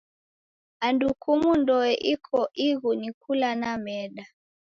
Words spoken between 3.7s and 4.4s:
meda.